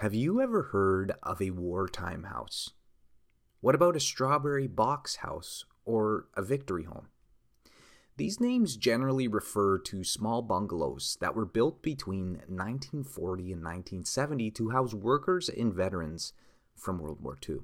Have 0.00 0.14
you 0.14 0.40
ever 0.40 0.62
heard 0.72 1.12
of 1.22 1.42
a 1.42 1.50
wartime 1.50 2.22
house? 2.22 2.70
What 3.60 3.74
about 3.74 3.96
a 3.96 4.00
strawberry 4.00 4.66
box 4.66 5.16
house 5.16 5.66
or 5.84 6.24
a 6.34 6.40
victory 6.40 6.84
home? 6.84 7.08
These 8.16 8.40
names 8.40 8.78
generally 8.78 9.28
refer 9.28 9.78
to 9.80 10.02
small 10.02 10.40
bungalows 10.40 11.18
that 11.20 11.36
were 11.36 11.44
built 11.44 11.82
between 11.82 12.40
1940 12.48 13.52
and 13.52 13.62
1970 13.62 14.50
to 14.52 14.70
house 14.70 14.94
workers 14.94 15.50
and 15.50 15.74
veterans 15.74 16.32
from 16.74 16.98
World 16.98 17.20
War 17.20 17.36
II. 17.46 17.58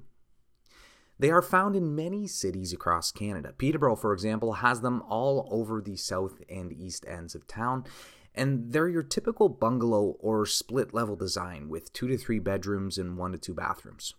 They 1.17 1.31
are 1.31 1.41
found 1.41 1.75
in 1.75 1.95
many 1.95 2.27
cities 2.27 2.71
across 2.71 3.11
Canada. 3.11 3.53
Peterborough, 3.57 3.95
for 3.95 4.13
example, 4.13 4.53
has 4.53 4.81
them 4.81 5.01
all 5.09 5.47
over 5.49 5.81
the 5.81 5.95
south 5.95 6.43
and 6.47 6.71
east 6.71 7.03
ends 7.07 7.33
of 7.33 7.47
town, 7.47 7.85
and 8.37 8.71
they're 8.71 8.87
your 8.87 9.03
typical 9.03 9.49
bungalow 9.49 10.15
or 10.19 10.45
split 10.45 10.93
level 10.93 11.15
design 11.15 11.69
with 11.69 11.91
two 11.91 12.07
to 12.07 12.17
three 12.17 12.39
bedrooms 12.39 12.97
and 12.97 13.17
one 13.17 13.31
to 13.31 13.37
two 13.37 13.53
bathrooms. 13.53 14.13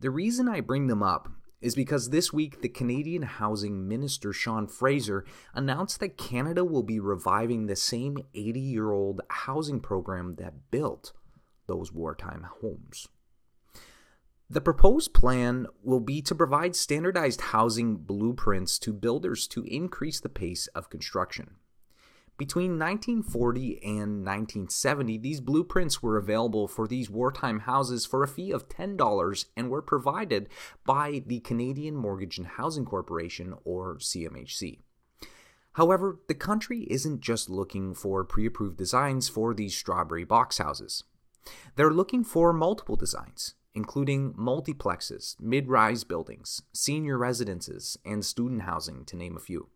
The 0.00 0.10
reason 0.10 0.48
I 0.48 0.60
bring 0.60 0.86
them 0.86 1.02
up 1.02 1.28
is 1.60 1.74
because 1.74 2.10
this 2.10 2.32
week 2.32 2.60
the 2.60 2.68
Canadian 2.68 3.22
Housing 3.22 3.88
Minister 3.88 4.32
Sean 4.32 4.66
Fraser 4.66 5.24
announced 5.54 6.00
that 6.00 6.16
Canada 6.16 6.64
will 6.64 6.84
be 6.84 7.00
reviving 7.00 7.66
the 7.66 7.76
same 7.76 8.18
80 8.34 8.60
year 8.60 8.92
old 8.92 9.20
housing 9.28 9.80
program 9.80 10.36
that 10.36 10.70
built 10.70 11.12
those 11.66 11.92
wartime 11.92 12.46
homes. 12.60 13.08
The 14.50 14.60
proposed 14.62 15.12
plan 15.12 15.66
will 15.82 16.00
be 16.00 16.22
to 16.22 16.34
provide 16.34 16.74
standardized 16.74 17.40
housing 17.40 17.96
blueprints 17.96 18.78
to 18.78 18.94
builders 18.94 19.46
to 19.48 19.64
increase 19.64 20.20
the 20.20 20.30
pace 20.30 20.68
of 20.68 20.88
construction. 20.88 21.56
Between 22.38 22.78
1940 22.78 23.80
and 23.82 24.24
1970, 24.24 25.18
these 25.18 25.40
blueprints 25.40 26.00
were 26.00 26.16
available 26.16 26.68
for 26.68 26.86
these 26.86 27.10
wartime 27.10 27.60
houses 27.60 28.06
for 28.06 28.22
a 28.22 28.28
fee 28.28 28.52
of 28.52 28.68
$10 28.68 29.44
and 29.56 29.68
were 29.68 29.82
provided 29.82 30.48
by 30.86 31.24
the 31.26 31.40
Canadian 31.40 31.96
Mortgage 31.96 32.38
and 32.38 32.46
Housing 32.46 32.84
Corporation, 32.84 33.54
or 33.64 33.96
CMHC. 33.96 34.78
However, 35.72 36.20
the 36.28 36.34
country 36.34 36.86
isn't 36.88 37.22
just 37.22 37.50
looking 37.50 37.92
for 37.92 38.24
pre 38.24 38.46
approved 38.46 38.76
designs 38.76 39.28
for 39.28 39.52
these 39.52 39.76
strawberry 39.76 40.24
box 40.24 40.58
houses. 40.58 41.02
They're 41.74 41.90
looking 41.90 42.22
for 42.22 42.52
multiple 42.52 42.96
designs, 42.96 43.54
including 43.74 44.34
multiplexes, 44.34 45.34
mid 45.40 45.66
rise 45.68 46.04
buildings, 46.04 46.62
senior 46.72 47.18
residences, 47.18 47.98
and 48.04 48.24
student 48.24 48.62
housing, 48.62 49.04
to 49.06 49.16
name 49.16 49.36
a 49.36 49.40
few. 49.40 49.70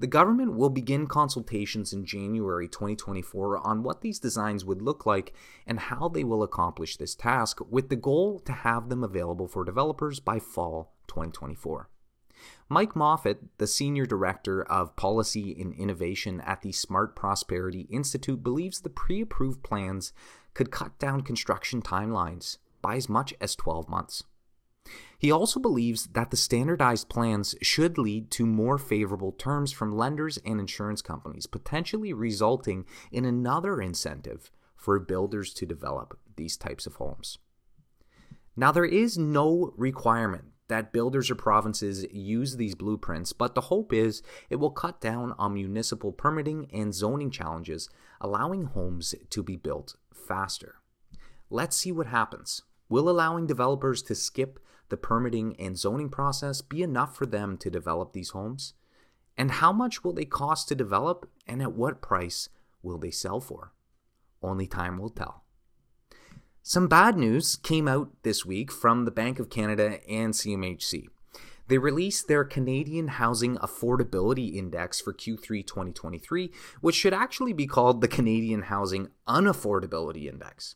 The 0.00 0.06
government 0.06 0.54
will 0.54 0.70
begin 0.70 1.06
consultations 1.06 1.92
in 1.92 2.06
January 2.06 2.68
2024 2.68 3.58
on 3.58 3.82
what 3.82 4.00
these 4.00 4.18
designs 4.18 4.64
would 4.64 4.80
look 4.80 5.04
like 5.04 5.34
and 5.66 5.78
how 5.78 6.08
they 6.08 6.24
will 6.24 6.42
accomplish 6.42 6.96
this 6.96 7.14
task, 7.14 7.60
with 7.68 7.90
the 7.90 7.96
goal 7.96 8.38
to 8.46 8.52
have 8.52 8.88
them 8.88 9.04
available 9.04 9.46
for 9.46 9.62
developers 9.62 10.18
by 10.18 10.38
fall 10.38 10.94
2024. 11.08 11.90
Mike 12.70 12.94
Moffatt, 12.94 13.40
the 13.58 13.66
Senior 13.66 14.06
Director 14.06 14.62
of 14.62 14.96
Policy 14.96 15.54
and 15.60 15.74
Innovation 15.74 16.40
at 16.46 16.62
the 16.62 16.72
Smart 16.72 17.14
Prosperity 17.14 17.82
Institute, 17.90 18.42
believes 18.42 18.80
the 18.80 18.88
pre 18.88 19.20
approved 19.20 19.62
plans 19.62 20.14
could 20.54 20.70
cut 20.70 20.98
down 20.98 21.20
construction 21.20 21.82
timelines 21.82 22.56
by 22.80 22.96
as 22.96 23.10
much 23.10 23.34
as 23.38 23.54
12 23.54 23.86
months. 23.90 24.24
He 25.18 25.30
also 25.30 25.60
believes 25.60 26.06
that 26.12 26.30
the 26.30 26.36
standardized 26.36 27.08
plans 27.08 27.54
should 27.60 27.98
lead 27.98 28.30
to 28.32 28.46
more 28.46 28.78
favorable 28.78 29.32
terms 29.32 29.72
from 29.72 29.96
lenders 29.96 30.38
and 30.44 30.58
insurance 30.58 31.02
companies, 31.02 31.46
potentially 31.46 32.12
resulting 32.12 32.86
in 33.12 33.24
another 33.24 33.80
incentive 33.80 34.50
for 34.74 34.98
builders 34.98 35.52
to 35.54 35.66
develop 35.66 36.18
these 36.36 36.56
types 36.56 36.86
of 36.86 36.94
homes. 36.96 37.38
Now, 38.56 38.72
there 38.72 38.84
is 38.84 39.18
no 39.18 39.72
requirement 39.76 40.44
that 40.68 40.92
builders 40.92 41.30
or 41.30 41.34
provinces 41.34 42.06
use 42.12 42.56
these 42.56 42.74
blueprints, 42.74 43.32
but 43.32 43.54
the 43.54 43.62
hope 43.62 43.92
is 43.92 44.22
it 44.48 44.56
will 44.56 44.70
cut 44.70 45.00
down 45.00 45.34
on 45.38 45.54
municipal 45.54 46.12
permitting 46.12 46.70
and 46.72 46.94
zoning 46.94 47.30
challenges, 47.30 47.90
allowing 48.20 48.64
homes 48.64 49.14
to 49.30 49.42
be 49.42 49.56
built 49.56 49.96
faster. 50.14 50.76
Let's 51.50 51.76
see 51.76 51.90
what 51.90 52.06
happens. 52.06 52.62
Will 52.88 53.08
allowing 53.08 53.46
developers 53.46 54.02
to 54.04 54.14
skip 54.14 54.60
the 54.90 54.96
permitting 54.96 55.56
and 55.58 55.78
zoning 55.78 56.10
process 56.10 56.60
be 56.60 56.82
enough 56.82 57.16
for 57.16 57.26
them 57.26 57.56
to 57.58 57.70
develop 57.70 58.12
these 58.12 58.30
homes? 58.30 58.74
And 59.36 59.52
how 59.52 59.72
much 59.72 60.04
will 60.04 60.12
they 60.12 60.24
cost 60.24 60.68
to 60.68 60.74
develop 60.74 61.28
and 61.46 61.62
at 61.62 61.72
what 61.72 62.02
price 62.02 62.48
will 62.82 62.98
they 62.98 63.10
sell 63.10 63.40
for? 63.40 63.72
Only 64.42 64.66
time 64.66 64.98
will 64.98 65.10
tell. 65.10 65.44
Some 66.62 66.88
bad 66.88 67.16
news 67.16 67.56
came 67.56 67.88
out 67.88 68.10
this 68.22 68.44
week 68.44 68.70
from 68.70 69.04
the 69.04 69.10
Bank 69.10 69.38
of 69.38 69.48
Canada 69.48 69.98
and 70.08 70.34
CMHC. 70.34 71.06
They 71.68 71.78
released 71.78 72.26
their 72.26 72.44
Canadian 72.44 73.08
Housing 73.08 73.56
Affordability 73.56 74.56
Index 74.56 75.00
for 75.00 75.14
Q3 75.14 75.64
2023, 75.66 76.50
which 76.80 76.96
should 76.96 77.14
actually 77.14 77.52
be 77.52 77.66
called 77.66 78.00
the 78.00 78.08
Canadian 78.08 78.62
Housing 78.62 79.08
Unaffordability 79.28 80.28
Index. 80.28 80.74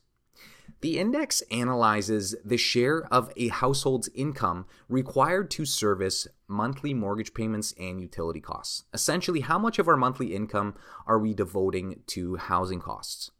The 0.85 0.99
index 0.99 1.41
analyzes 1.49 2.35
the 2.45 2.57
share 2.57 3.11
of 3.11 3.33
a 3.35 3.47
household's 3.47 4.07
income 4.13 4.67
required 4.87 5.49
to 5.49 5.65
service 5.65 6.27
monthly 6.47 6.93
mortgage 6.93 7.33
payments 7.33 7.73
and 7.79 7.99
utility 7.99 8.39
costs. 8.39 8.83
Essentially, 8.93 9.39
how 9.39 9.57
much 9.57 9.79
of 9.79 9.87
our 9.87 9.97
monthly 9.97 10.35
income 10.35 10.75
are 11.07 11.17
we 11.17 11.33
devoting 11.33 12.03
to 12.05 12.35
housing 12.35 12.79
costs? 12.79 13.31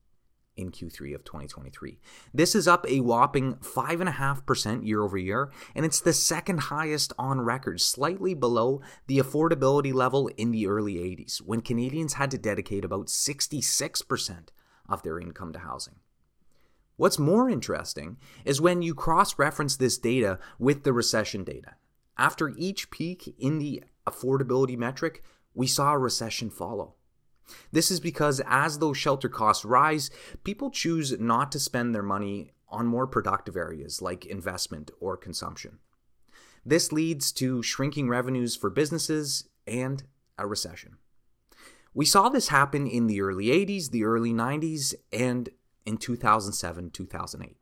in 0.56 0.70
Q3 0.70 1.14
of 1.14 1.24
2023. 1.24 1.98
This 2.32 2.54
is 2.54 2.68
up 2.68 2.88
a 2.88 3.00
whopping 3.00 3.54
5.5% 3.56 4.86
year 4.86 5.02
over 5.02 5.18
year, 5.18 5.50
and 5.74 5.84
it's 5.84 6.00
the 6.00 6.12
second 6.12 6.60
highest 6.60 7.12
on 7.18 7.40
record, 7.40 7.80
slightly 7.80 8.34
below 8.34 8.80
the 9.06 9.18
affordability 9.18 9.92
level 9.92 10.28
in 10.36 10.50
the 10.50 10.66
early 10.66 10.94
80s, 10.94 11.38
when 11.38 11.60
Canadians 11.60 12.14
had 12.14 12.30
to 12.30 12.38
dedicate 12.38 12.84
about 12.84 13.06
66% 13.06 14.48
of 14.88 15.02
their 15.02 15.18
income 15.18 15.52
to 15.52 15.60
housing. 15.60 15.96
What's 16.96 17.18
more 17.18 17.50
interesting 17.50 18.18
is 18.44 18.60
when 18.60 18.82
you 18.82 18.94
cross 18.94 19.38
reference 19.38 19.76
this 19.76 19.98
data 19.98 20.38
with 20.58 20.84
the 20.84 20.92
recession 20.92 21.42
data. 21.42 21.74
After 22.16 22.50
each 22.56 22.90
peak 22.90 23.34
in 23.38 23.58
the 23.58 23.82
affordability 24.06 24.78
metric, 24.78 25.24
we 25.54 25.66
saw 25.66 25.92
a 25.92 25.98
recession 25.98 26.50
follow. 26.50 26.94
This 27.72 27.90
is 27.90 28.00
because 28.00 28.40
as 28.46 28.78
those 28.78 28.96
shelter 28.96 29.28
costs 29.28 29.64
rise, 29.64 30.10
people 30.44 30.70
choose 30.70 31.18
not 31.18 31.52
to 31.52 31.60
spend 31.60 31.94
their 31.94 32.02
money 32.02 32.52
on 32.68 32.86
more 32.86 33.06
productive 33.06 33.56
areas 33.56 34.02
like 34.02 34.26
investment 34.26 34.90
or 35.00 35.16
consumption. 35.16 35.78
This 36.64 36.92
leads 36.92 37.30
to 37.32 37.62
shrinking 37.62 38.08
revenues 38.08 38.56
for 38.56 38.70
businesses 38.70 39.48
and 39.66 40.02
a 40.38 40.46
recession. 40.46 40.96
We 41.92 42.04
saw 42.04 42.28
this 42.28 42.48
happen 42.48 42.86
in 42.86 43.06
the 43.06 43.20
early 43.20 43.46
80s, 43.46 43.90
the 43.90 44.04
early 44.04 44.32
90s, 44.32 44.94
and 45.12 45.50
in 45.86 45.98
2007 45.98 46.90
2008. 46.90 47.56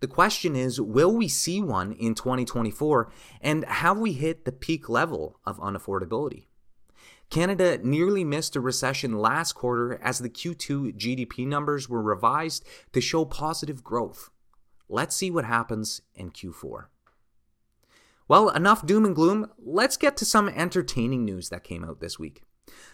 The 0.00 0.06
question 0.06 0.54
is 0.54 0.80
will 0.80 1.12
we 1.14 1.28
see 1.28 1.60
one 1.60 1.92
in 1.92 2.14
2024, 2.14 3.10
and 3.40 3.64
have 3.64 3.98
we 3.98 4.12
hit 4.12 4.44
the 4.44 4.52
peak 4.52 4.88
level 4.88 5.40
of 5.44 5.58
unaffordability? 5.58 6.46
Canada 7.30 7.78
nearly 7.82 8.24
missed 8.24 8.56
a 8.56 8.60
recession 8.60 9.18
last 9.18 9.52
quarter 9.54 10.00
as 10.02 10.18
the 10.18 10.30
Q2 10.30 10.96
GDP 10.96 11.46
numbers 11.46 11.88
were 11.88 12.02
revised 12.02 12.64
to 12.92 13.00
show 13.00 13.24
positive 13.24 13.82
growth. 13.82 14.30
Let's 14.88 15.16
see 15.16 15.30
what 15.30 15.44
happens 15.44 16.02
in 16.14 16.30
Q4. 16.30 16.86
Well, 18.28 18.48
enough 18.50 18.86
doom 18.86 19.04
and 19.04 19.14
gloom. 19.14 19.50
Let's 19.58 19.96
get 19.96 20.16
to 20.18 20.24
some 20.24 20.48
entertaining 20.48 21.24
news 21.24 21.48
that 21.48 21.64
came 21.64 21.84
out 21.84 22.00
this 22.00 22.18
week. 22.18 22.42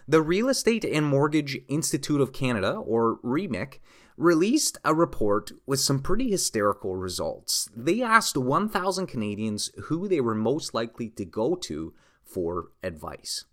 The 0.06 0.20
Real 0.20 0.48
Estate 0.48 0.84
and 0.84 1.06
Mortgage 1.06 1.58
Institute 1.68 2.20
of 2.20 2.32
Canada, 2.32 2.72
or 2.72 3.18
REMIC, 3.22 3.78
released 4.18 4.76
a 4.84 4.94
report 4.94 5.52
with 5.66 5.80
some 5.80 6.00
pretty 6.00 6.30
hysterical 6.30 6.96
results. 6.96 7.70
They 7.74 8.02
asked 8.02 8.36
1,000 8.36 9.06
Canadians 9.06 9.70
who 9.84 10.08
they 10.08 10.20
were 10.20 10.34
most 10.34 10.74
likely 10.74 11.08
to 11.10 11.24
go 11.24 11.54
to 11.56 11.94
for 12.22 12.68
advice. 12.82 13.46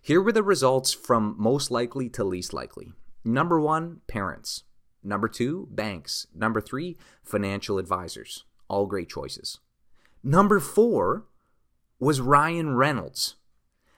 Here 0.00 0.20
were 0.20 0.32
the 0.32 0.42
results 0.42 0.92
from 0.92 1.36
most 1.38 1.70
likely 1.70 2.08
to 2.10 2.24
least 2.24 2.52
likely. 2.52 2.92
Number 3.24 3.60
one, 3.60 4.00
parents. 4.06 4.64
Number 5.02 5.28
two, 5.28 5.68
banks. 5.70 6.26
Number 6.34 6.60
three, 6.60 6.96
financial 7.22 7.78
advisors. 7.78 8.44
All 8.68 8.86
great 8.86 9.08
choices. 9.08 9.60
Number 10.22 10.60
four 10.60 11.26
was 11.98 12.20
Ryan 12.20 12.74
Reynolds. 12.76 13.36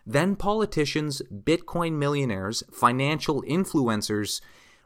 Then 0.06 0.36
politicians, 0.36 1.22
Bitcoin 1.32 1.94
millionaires, 1.94 2.62
financial 2.70 3.42
influencers, 3.42 4.40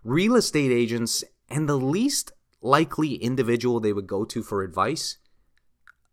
real 0.05 0.37
estate 0.37 0.71
agents, 0.71 1.25
and 1.49 1.69
the 1.69 1.77
least 1.77 2.33
likely 2.63 3.15
individual 3.15 3.81
they 3.81 3.93
would 3.93 4.07
go 4.07 4.25
to 4.25 4.43
for 4.43 4.63
advice 4.63 5.19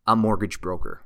a 0.07 0.15
mortgage 0.15 0.61
broker. 0.61 1.04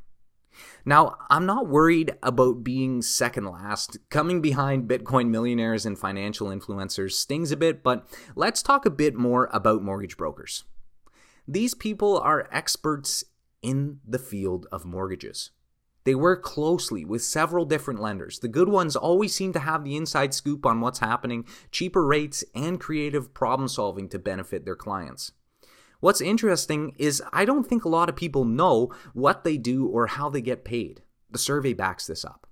Now, 0.86 1.18
I'm 1.30 1.46
not 1.46 1.68
worried 1.68 2.12
about 2.24 2.64
being 2.64 3.02
second 3.02 3.46
last. 3.46 3.98
Coming 4.10 4.42
behind 4.42 4.90
Bitcoin 4.90 5.30
millionaires 5.30 5.86
and 5.86 5.98
financial 5.98 6.48
influencers 6.48 7.14
stings 7.14 7.52
a 7.52 7.58
bit, 7.58 7.84
but 7.84 8.08
let's 8.36 8.62
talk 8.62 8.86
a 8.86 8.92
bit 8.92 9.16
more 9.16 9.50
about 9.52 9.84
mortgage 9.84 10.18
brokers. 10.18 10.64
These 11.48 11.74
people 11.74 12.20
are 12.20 12.48
experts 12.52 13.24
in 13.62 14.00
the 14.08 14.20
field 14.20 14.68
of 14.72 14.86
mortgages. 14.86 15.52
They 16.06 16.16
work 16.16 16.44
closely 16.44 17.06
with 17.06 17.22
several 17.22 17.66
different 17.66 18.00
lenders. 18.00 18.40
The 18.40 18.48
good 18.48 18.70
ones 18.70 18.96
always 18.96 19.36
seem 19.36 19.54
to 19.54 19.60
have 19.60 19.84
the 19.84 19.96
inside 19.96 20.34
scoop 20.34 20.66
on 20.66 20.82
what's 20.82 21.00
happening, 21.00 21.46
cheaper 21.72 22.06
rates, 22.06 22.44
and 22.56 22.80
creative 22.80 23.34
problem 23.34 23.68
solving 23.68 24.10
to 24.10 24.20
benefit 24.20 24.66
their 24.66 24.76
clients. 24.76 25.34
What's 26.00 26.22
interesting 26.22 26.96
is 26.98 27.22
I 27.34 27.44
don't 27.44 27.68
think 27.68 27.84
a 27.84 27.90
lot 27.90 28.08
of 28.08 28.16
people 28.16 28.46
know 28.46 28.94
what 29.14 29.44
they 29.44 29.58
do 29.58 29.88
or 29.88 30.08
how 30.08 30.30
they 30.30 30.42
get 30.42 30.64
paid. 30.64 31.02
The 31.30 31.40
survey 31.40 31.74
backs 31.74 32.08
this 32.08 32.24
up. 32.24 32.48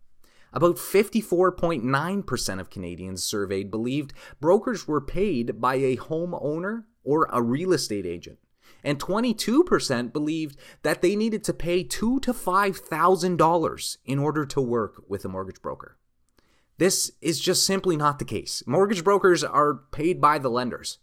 About 0.52 0.76
54.9% 0.78 2.60
of 2.60 2.70
Canadians 2.70 3.24
surveyed 3.24 3.72
believed 3.72 4.14
brokers 4.42 4.88
were 4.88 5.02
paid 5.02 5.62
by 5.62 5.76
a 5.76 5.98
homeowner 5.98 6.84
or 7.04 7.30
a 7.32 7.42
real 7.42 7.74
estate 7.74 8.06
agent. 8.06 8.40
And 8.84 9.00
22% 9.00 10.14
believed 10.14 10.58
that 10.84 11.02
they 11.02 11.16
needed 11.16 11.44
to 11.46 11.54
pay 11.54 11.84
two 11.84 12.20
to 12.22 12.34
$5,000 12.34 13.98
in 14.06 14.20
order 14.20 14.46
to 14.46 14.62
work 14.62 15.04
with 15.08 15.26
a 15.26 15.30
mortgage 15.30 15.62
broker. 15.62 15.98
This 16.78 17.12
is 17.22 17.40
just 17.40 17.66
simply 17.66 17.98
not 17.98 18.20
the 18.20 18.26
case. 18.26 18.62
Mortgage 18.68 19.04
brokers 19.04 19.44
are 19.44 19.74
paid 19.92 20.22
by 20.22 20.38
the 20.38 20.50
lenders. 20.50 21.00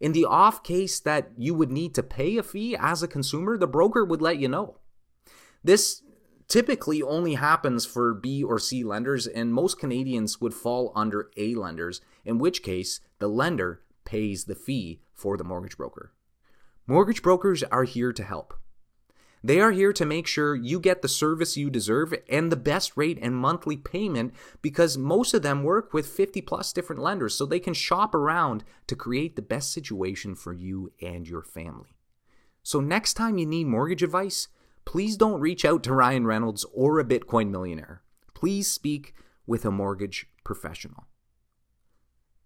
In 0.00 0.12
the 0.12 0.24
off 0.24 0.62
case 0.62 1.00
that 1.00 1.30
you 1.36 1.54
would 1.54 1.70
need 1.70 1.94
to 1.94 2.02
pay 2.02 2.36
a 2.36 2.42
fee 2.42 2.76
as 2.76 3.02
a 3.02 3.08
consumer, 3.08 3.56
the 3.56 3.66
broker 3.66 4.04
would 4.04 4.20
let 4.20 4.38
you 4.38 4.48
know. 4.48 4.76
This 5.64 6.02
typically 6.48 7.02
only 7.02 7.34
happens 7.34 7.86
for 7.86 8.14
B 8.14 8.42
or 8.42 8.58
C 8.58 8.84
lenders, 8.84 9.26
and 9.26 9.52
most 9.52 9.78
Canadians 9.78 10.40
would 10.40 10.54
fall 10.54 10.92
under 10.94 11.30
A 11.36 11.54
lenders, 11.54 12.00
in 12.24 12.38
which 12.38 12.62
case 12.62 13.00
the 13.18 13.28
lender 13.28 13.82
pays 14.04 14.44
the 14.44 14.54
fee 14.54 15.00
for 15.12 15.36
the 15.36 15.44
mortgage 15.44 15.76
broker. 15.76 16.12
Mortgage 16.86 17.22
brokers 17.22 17.62
are 17.64 17.84
here 17.84 18.12
to 18.12 18.22
help. 18.22 18.54
They 19.44 19.60
are 19.60 19.70
here 19.70 19.92
to 19.92 20.04
make 20.04 20.26
sure 20.26 20.54
you 20.54 20.80
get 20.80 21.02
the 21.02 21.08
service 21.08 21.56
you 21.56 21.70
deserve 21.70 22.14
and 22.28 22.50
the 22.50 22.56
best 22.56 22.96
rate 22.96 23.18
and 23.20 23.36
monthly 23.36 23.76
payment 23.76 24.34
because 24.62 24.98
most 24.98 25.34
of 25.34 25.42
them 25.42 25.62
work 25.62 25.92
with 25.92 26.06
50 26.08 26.40
plus 26.40 26.72
different 26.72 27.02
lenders 27.02 27.34
so 27.34 27.46
they 27.46 27.60
can 27.60 27.74
shop 27.74 28.14
around 28.14 28.64
to 28.86 28.96
create 28.96 29.36
the 29.36 29.42
best 29.42 29.72
situation 29.72 30.34
for 30.34 30.52
you 30.52 30.92
and 31.00 31.28
your 31.28 31.42
family. 31.42 31.96
So, 32.62 32.80
next 32.80 33.14
time 33.14 33.38
you 33.38 33.46
need 33.46 33.68
mortgage 33.68 34.02
advice, 34.02 34.48
please 34.84 35.16
don't 35.16 35.40
reach 35.40 35.64
out 35.64 35.84
to 35.84 35.92
Ryan 35.92 36.26
Reynolds 36.26 36.66
or 36.74 36.98
a 36.98 37.04
Bitcoin 37.04 37.50
millionaire. 37.50 38.02
Please 38.34 38.70
speak 38.70 39.14
with 39.46 39.64
a 39.64 39.70
mortgage 39.70 40.26
professional. 40.42 41.06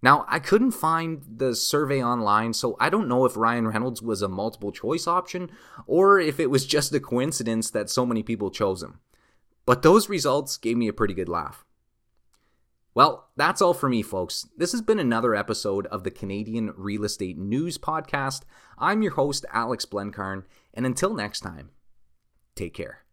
Now, 0.02 0.24
I 0.28 0.38
couldn't 0.38 0.70
find 0.70 1.22
the 1.28 1.54
survey 1.54 2.02
online, 2.02 2.54
so 2.54 2.76
I 2.80 2.88
don't 2.88 3.08
know 3.08 3.26
if 3.26 3.36
Ryan 3.36 3.68
Reynolds 3.68 4.00
was 4.00 4.22
a 4.22 4.28
multiple 4.28 4.72
choice 4.72 5.06
option 5.06 5.50
or 5.86 6.18
if 6.18 6.40
it 6.40 6.50
was 6.50 6.66
just 6.66 6.94
a 6.94 7.00
coincidence 7.00 7.70
that 7.70 7.90
so 7.90 8.06
many 8.06 8.22
people 8.22 8.50
chose 8.50 8.82
him. 8.82 9.00
But 9.66 9.82
those 9.82 10.08
results 10.08 10.56
gave 10.56 10.76
me 10.76 10.88
a 10.88 10.94
pretty 10.94 11.14
good 11.14 11.28
laugh. 11.28 11.64
Well, 12.94 13.28
that's 13.36 13.62
all 13.62 13.74
for 13.74 13.88
me, 13.88 14.02
folks. 14.02 14.48
This 14.56 14.72
has 14.72 14.82
been 14.82 14.98
another 14.98 15.34
episode 15.34 15.86
of 15.86 16.02
the 16.02 16.10
Canadian 16.10 16.72
Real 16.76 17.04
Estate 17.04 17.38
News 17.38 17.78
Podcast. 17.78 18.42
I'm 18.78 19.02
your 19.02 19.12
host, 19.12 19.44
Alex 19.52 19.84
Blenkarn, 19.84 20.44
and 20.74 20.86
until 20.86 21.14
next 21.14 21.40
time, 21.40 21.70
take 22.56 22.74
care. 22.74 23.04